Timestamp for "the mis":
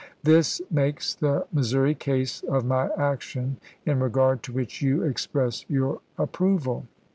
1.13-1.71